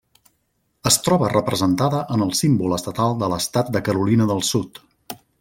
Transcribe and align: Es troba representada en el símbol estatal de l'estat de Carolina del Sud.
Es 0.91 0.95
troba 1.07 1.29
representada 1.33 1.99
en 2.15 2.25
el 2.27 2.31
símbol 2.39 2.73
estatal 2.79 3.15
de 3.25 3.31
l'estat 3.35 3.71
de 3.77 3.83
Carolina 3.91 4.29
del 4.33 4.43
Sud. 4.51 4.83